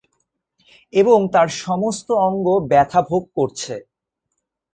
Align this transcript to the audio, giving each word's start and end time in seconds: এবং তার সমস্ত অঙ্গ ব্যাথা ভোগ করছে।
এবং 0.93 1.19
তার 1.33 1.49
সমস্ত 1.61 2.07
অঙ্গ 2.27 2.47
ব্যাথা 2.71 3.01
ভোগ 3.09 3.23
করছে। 3.37 3.73